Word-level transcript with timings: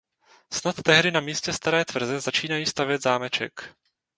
Snad 0.53 0.75
tehdy 0.83 1.11
na 1.11 1.19
místě 1.19 1.53
staré 1.53 1.85
tvrze 1.85 2.19
začínají 2.19 2.65
stavět 2.65 3.01
zámeček. 3.03 3.75